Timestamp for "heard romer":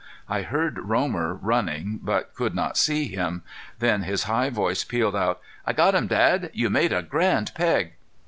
0.41-1.35